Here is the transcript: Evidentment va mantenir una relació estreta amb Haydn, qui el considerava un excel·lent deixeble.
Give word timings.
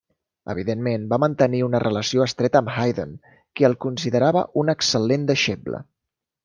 Evidentment 0.53 1.03
va 1.11 1.19
mantenir 1.23 1.59
una 1.65 1.81
relació 1.83 2.25
estreta 2.27 2.61
amb 2.63 2.73
Haydn, 2.85 3.15
qui 3.59 3.69
el 3.71 3.79
considerava 3.87 4.45
un 4.63 4.77
excel·lent 4.79 5.33
deixeble. 5.35 5.89